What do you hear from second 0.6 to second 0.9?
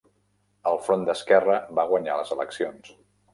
El